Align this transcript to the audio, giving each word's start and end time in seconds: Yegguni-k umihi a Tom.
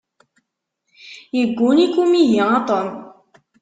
Yegguni-k 1.37 1.95
umihi 2.03 2.37
a 2.55 2.59
Tom. 2.67 2.87